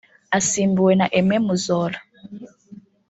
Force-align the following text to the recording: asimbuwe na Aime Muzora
asimbuwe 0.37 0.93
na 0.99 1.07
Aime 1.17 1.37
Muzora 1.45 1.99